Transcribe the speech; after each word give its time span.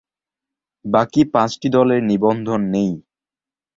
বাকি 0.85 1.21
পাঁচটি 1.33 1.67
দলের 1.69 2.01
নিবন্ধন 2.03 2.61
নেই। 2.73 2.91